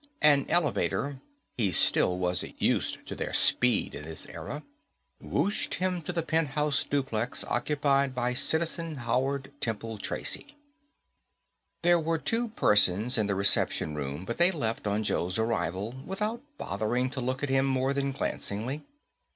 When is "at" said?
17.43-17.49